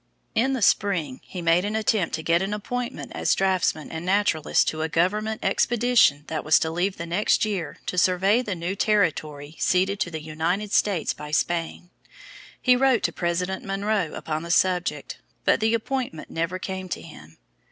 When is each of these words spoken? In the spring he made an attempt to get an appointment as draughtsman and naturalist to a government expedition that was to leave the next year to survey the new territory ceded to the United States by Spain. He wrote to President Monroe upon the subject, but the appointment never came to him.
In 0.33 0.53
the 0.53 0.63
spring 0.63 1.21
he 1.23 1.43
made 1.43 1.63
an 1.63 1.75
attempt 1.75 2.15
to 2.15 2.23
get 2.23 2.41
an 2.41 2.55
appointment 2.55 3.11
as 3.13 3.35
draughtsman 3.35 3.91
and 3.91 4.03
naturalist 4.03 4.67
to 4.69 4.81
a 4.81 4.89
government 4.89 5.45
expedition 5.45 6.23
that 6.25 6.43
was 6.43 6.57
to 6.57 6.71
leave 6.71 6.97
the 6.97 7.05
next 7.05 7.45
year 7.45 7.77
to 7.85 7.99
survey 7.99 8.41
the 8.41 8.55
new 8.55 8.75
territory 8.75 9.57
ceded 9.59 9.99
to 9.99 10.09
the 10.09 10.23
United 10.23 10.71
States 10.71 11.13
by 11.13 11.29
Spain. 11.29 11.91
He 12.59 12.75
wrote 12.75 13.03
to 13.03 13.13
President 13.13 13.63
Monroe 13.63 14.15
upon 14.15 14.41
the 14.41 14.49
subject, 14.49 15.19
but 15.45 15.59
the 15.59 15.75
appointment 15.75 16.31
never 16.31 16.57
came 16.57 16.89
to 16.89 17.01
him. 17.03 17.37